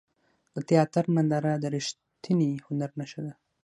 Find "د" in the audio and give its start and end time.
0.53-0.55, 1.63-1.65